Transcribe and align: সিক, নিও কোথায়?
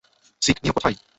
সিক, 0.41 0.57
নিও 0.63 0.73
কোথায়? 0.73 0.95